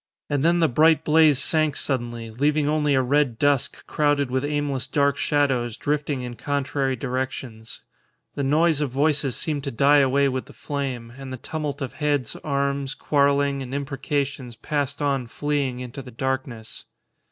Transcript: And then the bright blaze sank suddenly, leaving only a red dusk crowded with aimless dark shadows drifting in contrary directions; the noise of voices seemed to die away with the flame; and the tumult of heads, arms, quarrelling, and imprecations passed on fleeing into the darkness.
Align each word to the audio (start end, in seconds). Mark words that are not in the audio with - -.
And 0.31 0.43
then 0.43 0.61
the 0.61 0.67
bright 0.67 1.03
blaze 1.05 1.37
sank 1.37 1.75
suddenly, 1.75 2.31
leaving 2.31 2.67
only 2.67 2.95
a 2.95 3.03
red 3.03 3.37
dusk 3.37 3.85
crowded 3.85 4.31
with 4.31 4.43
aimless 4.43 4.87
dark 4.87 5.15
shadows 5.15 5.77
drifting 5.77 6.23
in 6.23 6.37
contrary 6.37 6.95
directions; 6.95 7.83
the 8.33 8.41
noise 8.41 8.81
of 8.81 8.89
voices 8.89 9.35
seemed 9.35 9.63
to 9.65 9.69
die 9.69 9.99
away 9.99 10.27
with 10.27 10.45
the 10.45 10.53
flame; 10.53 11.13
and 11.19 11.31
the 11.31 11.37
tumult 11.37 11.83
of 11.83 11.93
heads, 11.93 12.35
arms, 12.37 12.95
quarrelling, 12.95 13.61
and 13.61 13.75
imprecations 13.75 14.55
passed 14.55 15.03
on 15.03 15.27
fleeing 15.27 15.79
into 15.81 16.01
the 16.01 16.09
darkness. 16.09 16.85